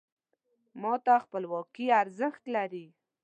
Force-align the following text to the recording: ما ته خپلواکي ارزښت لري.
ما 0.81 0.93
ته 1.05 1.13
خپلواکي 1.25 1.85
ارزښت 2.01 2.43
لري. 2.55 2.85